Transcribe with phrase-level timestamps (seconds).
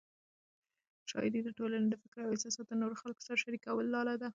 [1.09, 4.27] شاعري د ټولنې د فکر او احساسات د نورو خلکو سره شریکولو لار ده.